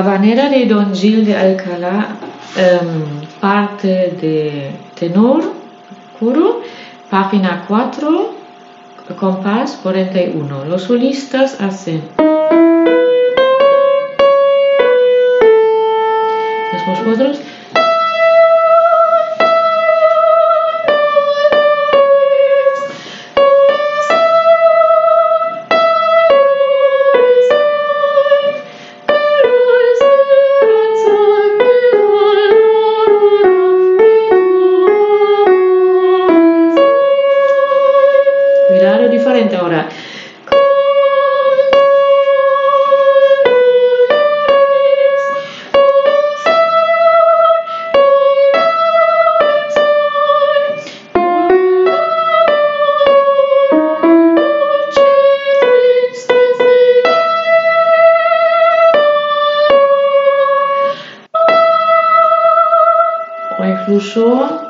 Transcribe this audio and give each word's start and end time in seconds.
Habanera 0.00 0.48
de 0.48 0.64
Don 0.64 0.94
Gil 0.94 1.26
de 1.26 1.36
Alcalá, 1.36 2.16
em, 2.56 3.20
parte 3.38 4.16
de 4.18 4.70
tenor, 4.98 5.42
página 7.10 7.66
4, 7.68 8.34
compás 9.18 9.78
41. 9.82 10.64
Los 10.64 10.84
solistas 10.84 11.60
hacen. 11.60 12.00
Vosotros 39.10 39.18
diferente 39.18 39.56
ahora. 39.56 39.88
O 63.58 63.64
incluso 63.64 64.69